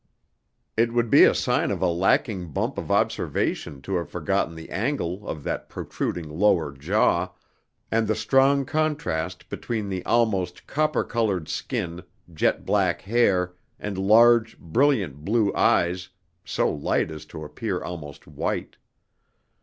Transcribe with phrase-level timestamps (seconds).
[0.75, 4.71] It would be a sign of a lacking bump of observation to have forgotten the
[4.71, 7.29] angle of that protruding lower jaw,
[7.91, 12.01] and the strong contrast between the almost copper coloured skin,
[12.33, 16.09] jet black hair, and large, brilliant blue eyes
[16.43, 18.77] so light as to appear almost white.